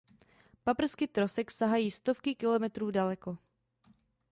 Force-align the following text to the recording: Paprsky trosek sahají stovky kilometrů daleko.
Paprsky 0.63 1.07
trosek 1.07 1.51
sahají 1.51 1.91
stovky 1.91 2.35
kilometrů 2.35 2.91
daleko. 2.91 3.37